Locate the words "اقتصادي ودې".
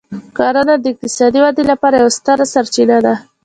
0.93-1.63